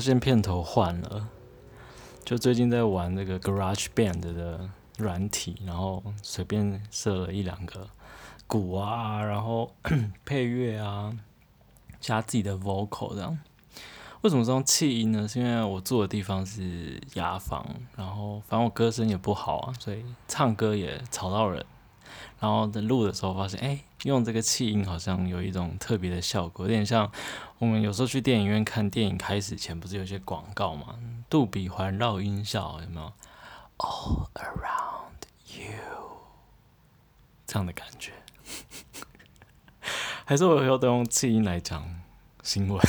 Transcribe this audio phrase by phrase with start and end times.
[0.00, 1.28] 现片头换了？
[2.24, 7.88] 就最近在玩那个 Garage Band 的软体，然后随便设了一两个
[8.46, 9.74] 鼓啊，然后
[10.24, 11.12] 配乐啊，
[12.00, 13.38] 加自己的 vocal 这样。
[14.22, 15.26] 为什么是用气音呢？
[15.26, 21.64] 是因为我住的地方是雅房，然后反正我歌声也不好啊，所以唱歌也吵到人。
[22.38, 27.10] 然后在录的时候发现，哎，用这个气音好像有一种特别的效果，有点像
[27.58, 33.12] 我们有时候去电影院看电影开始前不是有些广告嘛，杜比环绕音效有没有
[33.78, 35.26] ？All around
[35.58, 35.72] you，
[37.46, 38.12] 这样的感觉。
[40.24, 42.00] 还是我以后都用气音来讲
[42.42, 42.80] 新闻。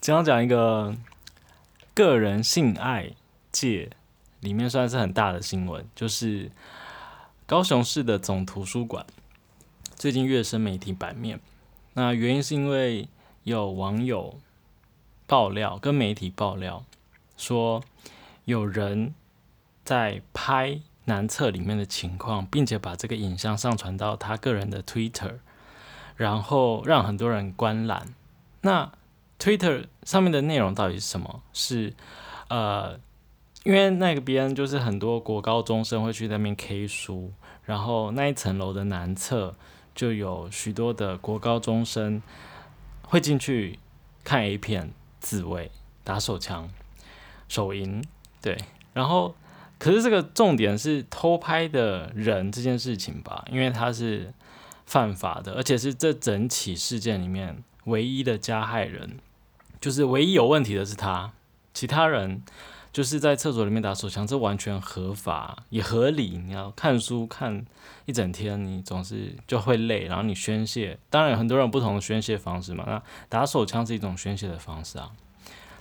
[0.00, 0.94] 今天讲一个
[1.92, 3.10] 个人性爱
[3.50, 3.90] 界
[4.40, 6.50] 里面算是很大的新闻，就是
[7.50, 9.04] 高雄市的总图书馆
[9.96, 11.40] 最近跃升媒体版面。
[11.94, 13.08] 那原因是因为
[13.42, 14.38] 有网友
[15.26, 16.84] 爆料，跟媒体爆料
[17.36, 17.82] 说，
[18.44, 19.16] 有人
[19.84, 25.40] 在拍男厕里面的情况，并且把这个影像上传到他个人的 Twitter，
[26.14, 28.14] 然后让很多人观览。
[28.60, 28.92] 那
[29.40, 31.42] Twitter 上面的内容到底是什么？
[31.52, 31.94] 是
[32.46, 33.00] 呃，
[33.64, 37.32] 因为那个边就是很多国高中生会去那边 K 书，
[37.64, 39.54] 然后那一层楼的南侧
[39.94, 42.22] 就有许多的国高中生
[43.02, 43.78] 会进去
[44.24, 45.70] 看 A 片、自慰、
[46.02, 46.70] 打手枪、
[47.48, 48.02] 手淫，
[48.40, 48.56] 对。
[48.92, 49.36] 然后，
[49.78, 54.32] 可是这个重点是偷拍的人这件事情吧，因为他是
[54.84, 59.18] 犯法的，而且是这整起事件里面唯一的加害人。
[59.80, 61.32] 就是唯一有问题的是他，
[61.72, 62.42] 其他人
[62.92, 66.40] 就是在厕所里面打手枪，这完全合法也合理。
[66.44, 67.64] 你要看书看
[68.04, 72.84] 一整天，你总是就会累，然后你宣泄，当然很多人不同的宣泄方式嘛。
[72.86, 75.12] 那打手枪是一种宣泄的方式啊。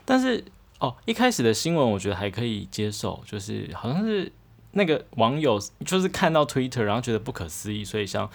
[0.06, 0.44] 但是
[0.80, 4.32] 哦，一开始的新闻我觉得还可以接受，就是好像是
[4.72, 8.30] 那个网友就是看到 Twitter，然后觉得不可思议，所以像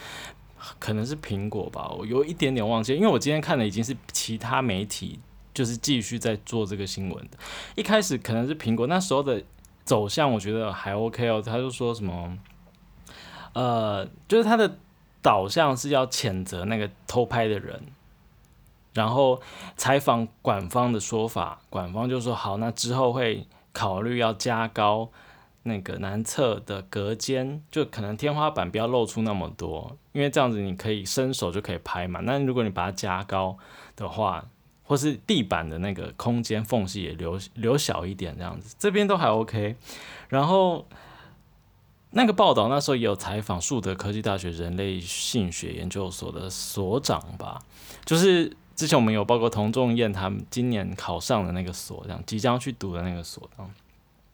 [0.81, 5.21] 可能是苹果吧，我有一点点忘记，因为我今天看的已经是其他媒体。
[5.55, 7.39] 就是继续在做这个新闻的，
[7.77, 9.43] 一开始可能是苹果那时候的
[9.85, 11.41] 走向，我觉得还 OK 哦。
[11.41, 12.37] 他就说什么，
[13.53, 14.79] 呃，就是他的
[15.23, 17.81] 导向是要谴责那个偷拍的人，
[18.95, 19.41] 然后
[19.77, 25.11] 采访管方的说法，管方就说好，那之后会考虑要加高
[25.63, 32.21] 那个男厕的隔间，就可能天花板不要露出那么多，因为这样子你可以伸手就可以拍嘛。
[32.25, 33.57] 那如果你把它加高
[33.95, 34.45] 的话，
[34.85, 39.77] 或是地板的那个空间缝隙也留留小一点，这样子，这边都还 OK。
[40.29, 40.87] 然后
[42.11, 47.61] 那个报道那时候也有采访树德科技大学人类性学研究所的所长吧，
[48.05, 53.49] 就是之前我们有报过童仲彦他们今年考上的那个所，这样即将去读的那个所，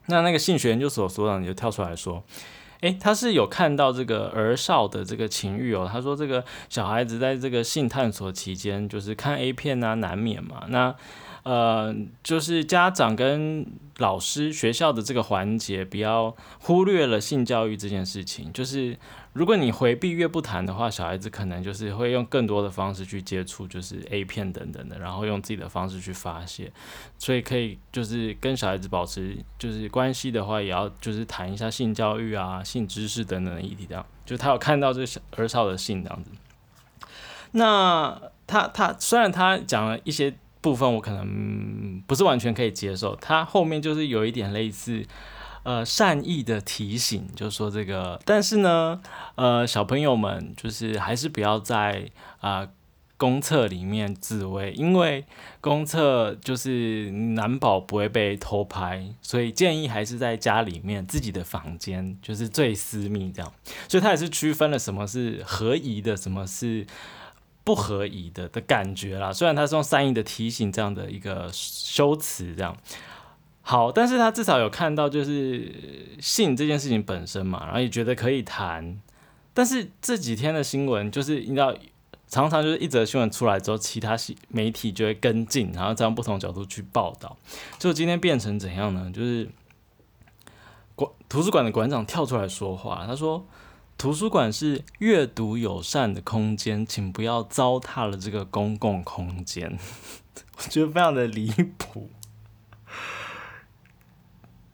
[0.06, 2.22] 那那个性学研究所所长就跳出来说。
[2.80, 5.88] 诶，他是有看到这个儿少的这个情欲哦。
[5.90, 10.64] 他说，这个小孩子在这个性探索期间，就是看 A 片啊，难免嘛。
[10.68, 10.94] 那
[11.42, 13.66] 呃，就是家长跟
[13.98, 18.52] 老师、学校的这个环节，不要忽略了性教育这件事情。
[18.52, 18.96] 就是
[19.32, 26.72] 如果你回避越不谈的话，小孩子可能就是会用更多的方式去接触，就是 A 片等等的，然后用自己的方式去发泄。
[27.18, 34.04] 所以可以就是跟小孩子保持就是关系的话，也要就是谈一下性教育啊、性知识等等的议题，这样。
[34.26, 36.30] 就他有看到这小儿少的性这样子。
[37.52, 40.34] 那他他虽然他讲了一些。
[40.62, 45.02] 部分我可能不是完全可以接受，他后面就是有一点类似，
[45.62, 49.00] 呃，善意的提醒，就是说这个，但是呢，
[49.34, 52.10] 呃，小朋友们就是还是不要在
[52.40, 52.68] 啊
[53.16, 55.24] 公厕里面自慰，因为
[55.60, 63.52] 公厕就是难保不会被偷拍，所以建议还是在家里面自己的房间就是最私密这样，
[63.88, 66.86] 所以他也是区分了什么是合宜的，什么是。
[67.62, 72.74] 不合宜的的感觉啦，虽然他是用善意的提醒这样的一个修辞，这样
[73.62, 79.00] 好，但是他至少有看到就是性这件事情本身嘛，然后也觉得可以谈。
[79.54, 81.74] 但是这几天的新闻就是你知道，
[82.26, 84.16] 常常就是一则新闻出来之后，其他
[84.48, 87.36] 媒体就会跟进，然后再用不同角度去报道。
[87.78, 89.10] 就今天变成怎样呢？
[89.14, 89.48] 就是
[90.94, 93.46] 馆图书馆的馆长跳出来说话，他说。
[93.98, 99.78] 图书馆是阅读友善的空间，请不要糟蹋了这个公共空间。
[100.56, 102.08] 我觉得非常的离谱。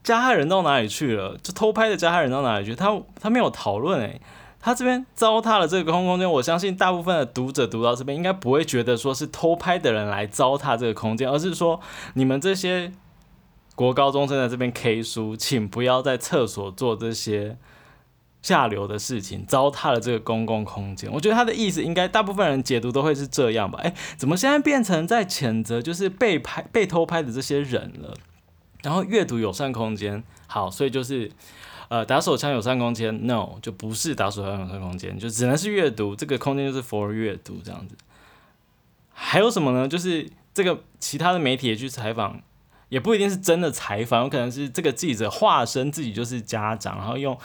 [0.06, 1.36] 加害人到哪里去了？
[1.42, 2.76] 就偷拍的加害人到哪里去？
[2.76, 4.20] 他他没有讨论诶，
[4.60, 11.80] 他这边糟蹋了这个空空间，我相信大部分的读者读到这边，应该不会觉得说是偷拍的人来糟蹋这个空间，而是说
[12.14, 12.92] 你们这些
[13.74, 17.56] 国高中生在这边 K 书，请不要在厕所做这些
[18.42, 21.10] 下流的事情，糟蹋了这个公共空间。
[21.12, 23.80] 我觉得他的意思应该大部分人解读都会是这样吧？
[23.82, 28.14] 哎，怎么现在变成在谴责就是被拍被偷拍的这些人了？
[28.82, 31.30] 然后阅读友善空间，好，所以就是。
[31.88, 37.94] 呃，打手枪友善空间，no，就不是打手枪友善空间，就只能是阅读，这个空间就是 for 阅读这样子。
[39.12, 39.86] 还有什么呢？
[39.86, 42.40] 就是这个其他的媒体也去采访，
[42.88, 47.38] 也不一定是真的采访，有可能是这个记者化身自己就是家长，然后用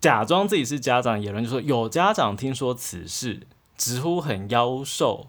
[0.00, 3.46] 假装自己是家长言论，就说有家长听说此事，
[3.76, 5.28] 直呼很妖兽，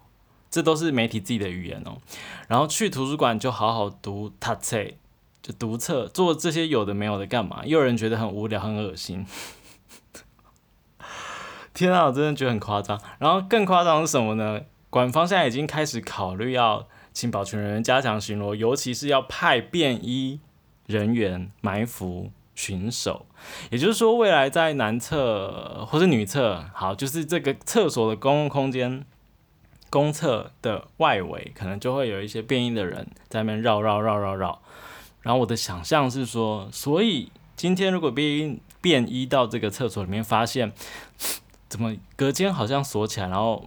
[0.50, 1.98] 这都是媒体自己的语言哦。
[2.48, 4.84] 然后去图书馆就好好读他册。
[5.40, 7.62] 就读册做这些有的没有的干嘛？
[7.64, 9.26] 又有人觉得很无聊、很恶心。
[11.74, 13.00] 天啊，我真的觉得很夸张。
[13.18, 14.60] 然后更夸张是什么呢？
[14.90, 20.42] 官方现在已经开始考虑要请保全人员加强巡逻，尤其是要派便衣
[20.86, 23.26] 人员埋伏巡守。
[23.70, 29.06] 也就是说，未来在男厕或者女厕，好，就是这个厕所的公共空间、
[29.90, 34.62] 公厕的外围，可能就会有一些便衣的人在那边绕绕绕绕绕。
[35.22, 40.72] 然后我的想象是说，所以今天如果便衣便衣到这个厕所里面，发现
[41.68, 43.66] 怎么隔间好像锁起来，然后，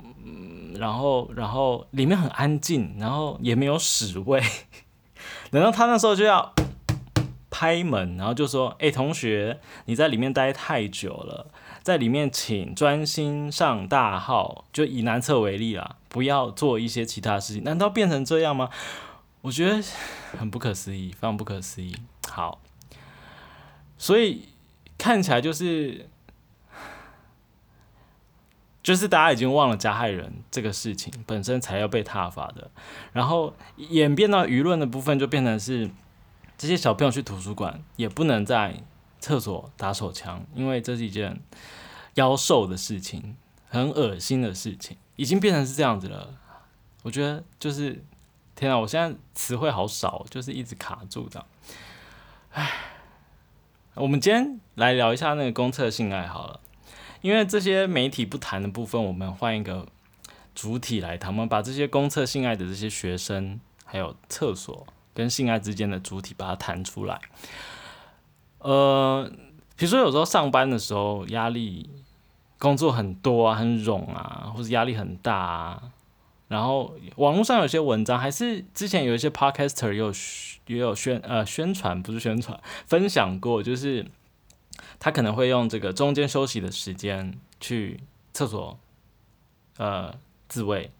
[0.78, 4.42] 然后，然后里面很安静，然后也没有屎味，
[5.50, 6.54] 然后他那时候就要
[7.50, 11.48] 拍门，然后就说：“哎，同学，你在里面待太久了，
[11.82, 17.64] 在里面请专心上大号。”就以男厕为例啦，不要做一些其他事情。
[17.64, 18.68] 难道变成这样吗？
[19.42, 19.82] 我觉得
[20.38, 21.96] 很不可思议，非常不可思议。
[22.28, 22.60] 好，
[23.96, 24.48] 所以
[24.98, 26.06] 看起来就是，
[28.82, 32.70] 就是大家已经忘了加害人这个事情本身才要被挞伐的，
[33.14, 35.90] 然后演变到舆论的部分，就变成是
[36.58, 38.82] 这些小朋友去图书馆也不能在
[39.20, 41.38] 厕所打手枪，因为这是一件
[42.14, 43.36] 妖兽的事情，
[43.68, 46.34] 很恶心的事情，已经变成是这样子了。
[47.02, 48.02] 我觉得就是。
[48.56, 51.46] 天啊，我现在词汇好少，就是一直卡住的。
[52.52, 52.70] 唉，
[53.94, 56.60] 我们今天来聊一下那个公厕性爱好了，
[57.22, 59.86] 因为这些媒体不谈的部分，我们换一个
[60.54, 61.32] 主体来谈。
[61.32, 67.18] 我们把这些公厕性爱的这些学生，还有厕所跟性爱之间的主体，把它谈出来。
[68.60, 69.30] 呃，
[69.76, 71.90] 比如说有时候上班的时候压力，
[72.58, 75.82] 工作很多啊，很冗啊，或者压力很大啊。
[76.48, 80.12] 然后网络上有些文章，还是之前有一些 podcaster 也有
[80.66, 84.04] 也有宣呃宣传，不是宣传，分享过，就是
[84.98, 88.00] 他可能会用这个中间休息的时间去
[88.32, 88.76] 厕所
[89.78, 90.12] 呃
[90.48, 90.90] 自慰，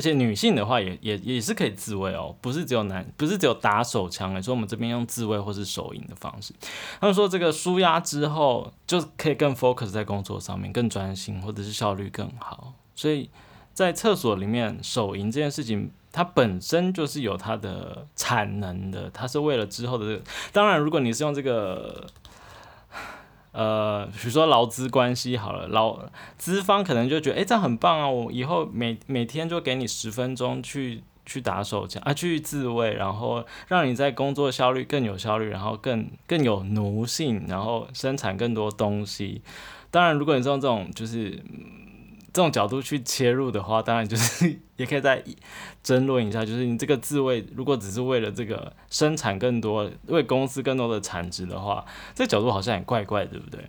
[0.00, 6.54] 而且女性的话也也也是可以自慰哦，不是只有男，不是只有打手枪诶，说我们这边用自慰或是手淫的方式，
[6.98, 13.28] 他们说这个舒压之后就可以更 focus 在工作上面，更专心或者是效率更好，所以。
[13.72, 20.20] 在厕所里面手淫这件事情，它本身就是有它的产能的，它是为了之后的。
[20.52, 22.04] 当然，如果你是用这个，
[23.52, 25.98] 呃，比如说劳资关系好了，劳
[26.38, 39.42] 资方可能就觉得，哎，这样很棒啊，我以后每每天就给你十分钟去去打手枪啊，去自卫，然后让你在工作效率更有效率，然后更 更有奴性，然后生产更多东西。
[39.90, 41.42] 当然，如果你是用这种就是。
[42.32, 45.22] 这种角度去切入的话，当然就是 也可以再
[45.82, 51.84] 争论一下，就是你这个自卫如果只是为了这个生产更多，为公司更多的产值的话，
[52.14, 53.64] 这角度好像也怪怪，对不对？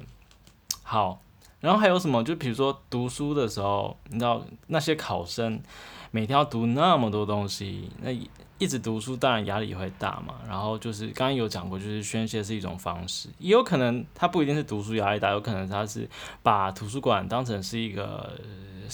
[0.84, 1.22] 好，
[1.60, 2.24] 然后还有什么？
[2.24, 5.62] 就比如说读书的时候，你知道那些考生
[6.12, 8.12] 每天要读那么多东西，那。
[8.62, 10.36] 一直读书，当然压力会大嘛。
[10.48, 16.08] 然后就是刚刚有讲过，就是宣泄是一种方式，也有可能他不一定是读书压力大，有可能他是
[16.44, 18.40] 把图书馆当成是一个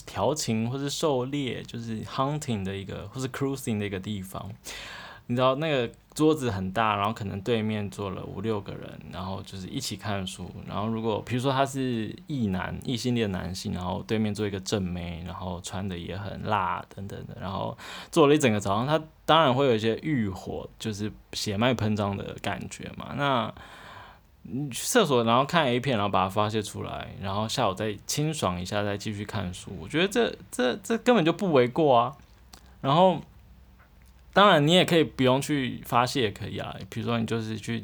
[0.05, 4.49] 调情或是狩猎，就是 hunting 的一个或是 cruising 的一个地方。
[5.25, 10.49] 你知道那个桌子很大，然后可能对面坐了五六个人，然后就是一起看书。
[10.67, 17.77] 然后如果比如说他是异男、异性恋男性，然后对面坐一个正妹，然后穿的也很辣等等的，然后
[18.11, 23.13] 坐了一整个早上，他当然会有一些欲火，就是血脉喷张的感觉嘛。
[23.15, 23.53] 那
[24.41, 29.69] 你去厕所，然后看 A 片，然后把它发泄出来，然后下午再清爽一下，再继续看书。
[29.79, 32.17] 我觉得这这这根本就不为过啊。
[32.81, 33.21] 然后。
[34.37, 36.71] 当然，你也可以不用去发泄，也可以啊。
[36.91, 37.83] 比如说，你就是去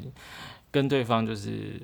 [0.70, 1.82] 跟对方就是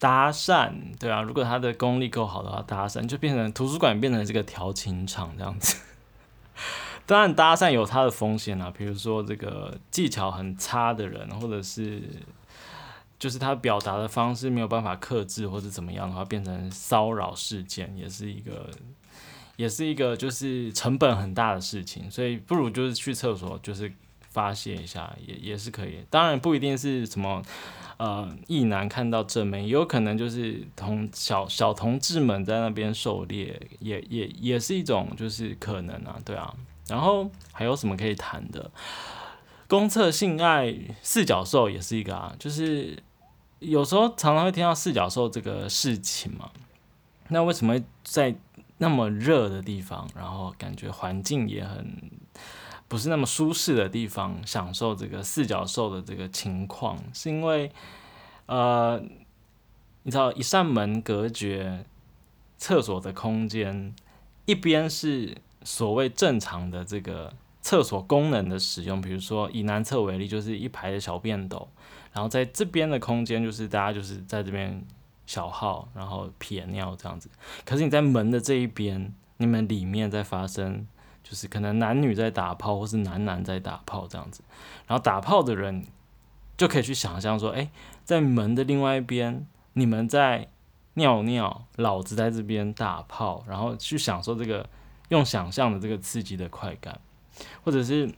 [0.00, 5.76] 搭讪，对啊，如果他的功力够好的话，搭讪就变成图书馆变成这个调情场这样子。
[7.06, 12.02] 当然，搭讪有它的风险啊，比如说这个技巧很差的人，或者是
[13.16, 18.68] 就是他表达的方式没有办法克制，或者怎么样的话，变成骚扰事件，也是一个，
[19.60, 22.10] 也是一个就是成本很大的事情。
[22.10, 23.92] 所以不如就是去厕所，就是
[24.30, 26.04] 发泄一下，也也是可以。
[26.08, 27.42] 当然不一定是什么。
[28.00, 36.50] 呃，异男看到正面，也有可能就是同小小同志们在那边狩猎，也也也是一种就是可能啊，对啊。
[36.88, 38.70] 然后还有什么可以谈的？
[39.68, 42.96] 公厕性爱四角兽也是一个啊，就是
[43.58, 46.50] 有时候常常会听到四角兽这个事情嘛。
[47.28, 48.34] 那为什么在
[48.80, 52.10] 那么热的地方，然后感觉环境也很？
[52.88, 57.70] 不是那么舒适的地方，享受这个四角兽的这个情况，是因为，
[58.46, 59.00] 呃，
[60.02, 61.84] 你知道，一扇门隔绝
[62.56, 63.94] 厕所的空间，
[64.44, 71.68] 一边是所谓正常的这个厕所功能的使用，比如说以男厕为例，就是一排的小便斗，
[72.12, 74.84] 然后在这边的空间就是大家就是在这边
[75.30, 77.30] 小号，然后撇尿这样子。
[77.64, 80.86] 可是你在门的这一边，你们里面在发生。
[81.22, 84.42] 就是可能男女在打炮，或是男男在打炮这样子，
[84.88, 85.86] 然后打炮的人
[86.56, 87.70] 就可以去想象说，哎，
[88.04, 90.48] 在门的另外一边，你们在
[90.94, 94.68] 尿尿，老子在这边打炮，然后去享受这个
[95.10, 96.98] 用想象的这个刺激的快感，
[97.62, 98.12] 或者是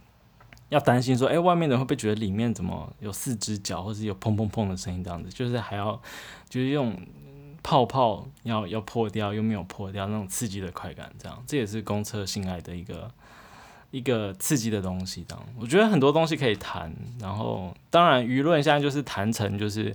[0.73, 6.01] 要担心说，哎，外面的人会不会觉得里面怎么有四只脚，或是有砰砰砰的声音这样子，就是还要
[6.49, 6.97] 就是用。
[7.65, 13.09] 泡泡要要破掉又没有破掉那种刺激的快感，这样这也是公厕性爱的一个
[13.93, 15.25] 一个刺激的东西。
[15.29, 19.95] 这样我觉得很多东西可以谈，然后当然舆论现在就是谈成就是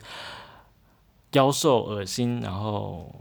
[1.34, 3.14] 妖兽恶心，然后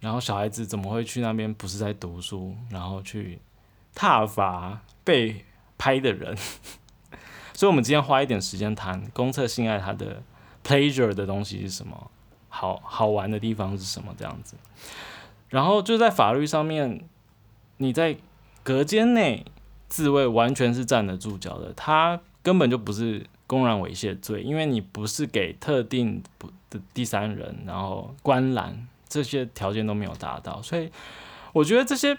[0.00, 3.38] 然后小孩子怎么会去那边不是在读书，然后去
[3.94, 5.44] 踏伐被
[5.76, 6.34] 拍的人。
[7.54, 10.22] 所以，我们今天花一点时间谈公厕性爱它的
[10.62, 12.10] pleasure 的东西是什么。
[12.56, 14.14] 好好玩的地方是什么？
[14.16, 14.54] 这样子，
[15.48, 17.04] 然后就在法律上面，
[17.78, 18.16] 你在
[18.62, 19.44] 隔间内
[19.88, 26.22] 自卫完全是站得住脚的，它根本就不是公然猥亵罪，因为你不是给特定
[26.70, 30.88] 的第三人，然后观览这些条件都没有达到，所以
[31.52, 32.16] 我觉得这些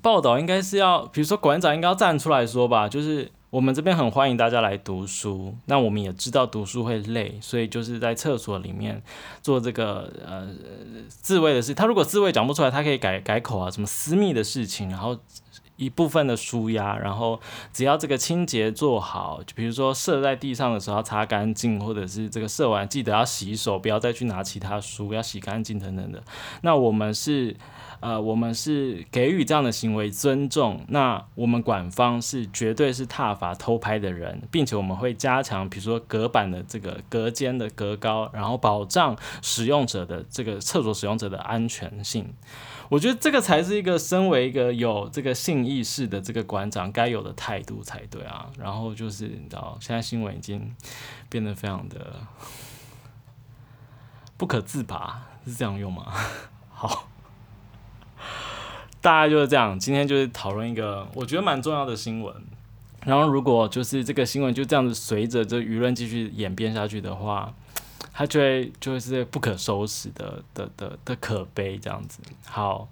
[0.00, 3.30] 报道应该是要，比如说馆长应该要站出来说吧，就是。
[3.52, 9.02] 我们这边很欢迎大家来读书，那我们也知道读书会累，所以就是在厕所里面
[9.42, 10.48] 做这个呃
[11.06, 11.74] 自慰的事。
[11.74, 15.18] 他如果自慰讲不出来，他可以改改口啊，什么私密的事情，然后
[15.76, 17.40] 一部分的舒压，然后
[17.72, 26.22] 只要这个清洁做好，就比如说射在地上的时候要擦干净，或者是这个射完记得要洗手，不要再去拿其他书，要洗干净等等的。
[26.62, 27.56] 那我们是。
[28.00, 42.28] 呃，我们是给予这样的行为尊重，那我们管方是绝对是踏伐偷拍的人，并且我们会加强，比如说隔板的这个隔间的隔高，然后保障使用者的这个厕所使用者的安全性。
[42.88, 48.50] 我觉得这个才是一个身为一个有这个性意识的这个馆长该有的态度才对啊。
[48.58, 50.74] 然后就是你知道，现在新闻已经
[51.28, 52.20] 变得非常的
[54.36, 56.12] 不可自拔，是这样用吗？
[56.70, 57.08] 好。
[59.00, 62.32] 大概就是这样，今天就是讨论一个我觉得蛮重要的新闻。
[63.04, 67.52] 然后如果就是这个新闻就这样子随着这舆论继续演变下去的话，
[68.12, 72.20] 它就会就会是不可收拾的的的的可悲这样子。
[72.46, 72.88] 好，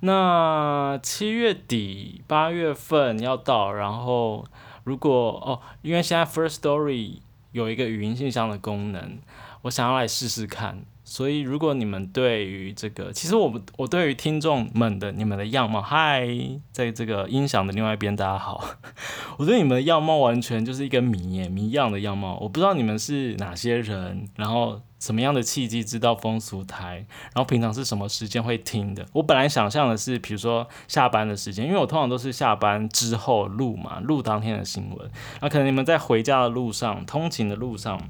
[0.00, 4.46] 那七月底八月份要到，然后
[4.84, 5.12] 如果
[5.44, 7.18] 哦，因为现在 First Story
[7.52, 9.18] 有一个语音信箱的功能，
[9.62, 10.82] 我想要来试试看。
[11.10, 16.24] 所以，如果你们对于这个，其实我我对于听众们的你们的样貌，嗨，
[16.70, 18.64] 在这个音响的另外一边，大家好，
[19.36, 22.38] 我对你们的样貌完全就是一个谜耶，谜样的样貌。
[22.40, 29.04] 我不知道你们是哪些人，然后什么样的契机知道风俗台，然后平常是什么时间会听的。
[29.12, 35.10] 我本来想象的是，比如说下班的时间，因为我通常都是下班之后录嘛，录当天的新闻。
[35.40, 38.00] 那可能你们在回家的路上，通勤的路上。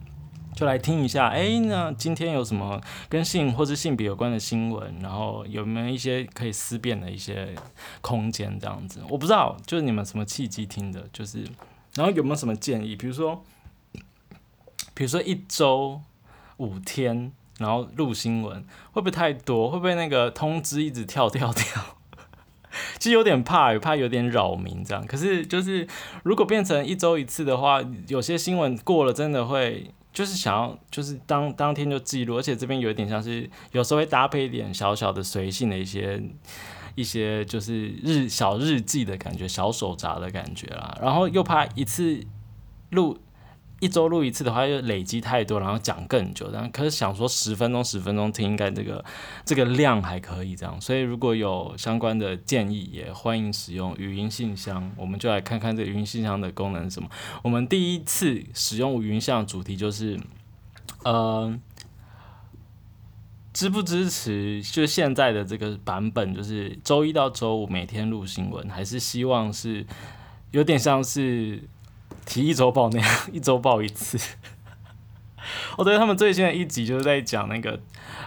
[0.61, 4.95] 就来听一下，哎，那今天有什么跟性或是性别有关的新闻？
[5.01, 7.55] 然后有没有一些可以思辨的一些
[8.03, 8.61] 空间？
[8.61, 11.09] 这样子，我不知道，就是你们什么契机听的？
[11.15, 11.45] 就是，
[11.95, 12.95] 然后有没有什么建议？
[12.95, 13.43] 比如说，
[14.93, 16.03] 比如说一周
[16.59, 18.63] 五天，然后录新闻，
[18.93, 19.71] 会不会太多？
[19.71, 21.97] 会不会那个通知一直跳跳跳？
[23.01, 25.07] 其实有点怕，怕有点扰民这样。
[25.07, 25.89] 可是就是，
[26.23, 29.95] 如果变成一周一次的话，有些新闻过了，真的会。
[30.13, 36.23] 就是想要就是当当天就记录，而且这边有一点像是有时候会搭配一点小小的随性的一些
[36.95, 40.99] 一些就是日小日记的感觉，小手札的感觉啦。
[41.01, 42.21] 然后又怕一次
[42.91, 43.19] 录。
[43.81, 46.51] 一周录一次的话，又累积太多，然后讲更久。
[46.51, 49.03] 然后可是想说十分钟、十分钟听，应该这个
[49.45, 50.79] 这个量还可以这样。
[50.79, 54.93] 所以如果有相关的建议，也欢迎使用语音信箱。
[54.97, 57.09] 我们就来看看这语音信箱的功能是什么。
[57.43, 60.21] 我们第一次使用语音信箱主题就是，
[61.05, 61.59] 呃，
[63.55, 64.63] 支不支持？
[64.63, 69.87] 就现在的这个版本，就是周一到周五每天录新闻，还是希望是
[70.51, 71.63] 有点像是。
[72.25, 74.19] 提一周报那样， 一周报一次。
[75.77, 77.81] 哦，对，他们最新的一集就是在讲那个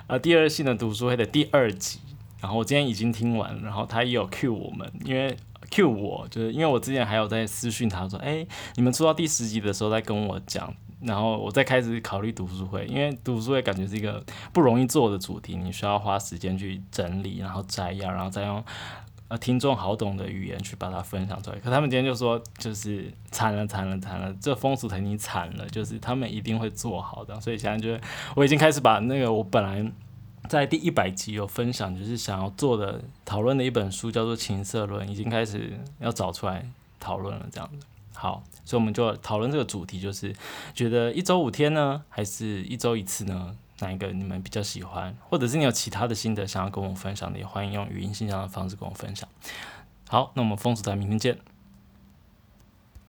[0.07, 2.00] 呃第二性的读书会的第二集。
[2.41, 5.33] 然后我今天已经听完，然后他也有 Q 我们，因为
[5.71, 8.45] Q 我就是因为我之前还有在私讯他说，哎，
[8.75, 14.21] 你们出到第十集的时候再跟我讲，然后我再开始考虑读书会，因为读书会感觉是一个
[14.51, 18.62] 不容易做的主题，你需要花时间去整理，然后摘要，然后再用。
[19.37, 27.97] 听众好懂的语言去把它分享出来，可他们今天就说，就是惨了惨了惨了，这风俗肯定惨了，就是他们一定会做好的，所以现在就
[28.35, 29.91] 我已经开始把那个我本来
[30.49, 37.85] 在第一百集有分享，就是想要做的讨论的一本书叫做《情色论》，已经开始要找出来讨论了，这样子。
[38.13, 40.33] 好，所以我们就讨论这个主题，就是
[40.73, 43.55] 觉得一周五天呢，还是一周一次呢？
[43.79, 49.27] 哪一个你们比较喜欢，或者是你有其他的心得想要跟我分享的，也欢迎用语音信箱的方式跟我分享。
[50.07, 51.37] 好，那我们风俗台明天见。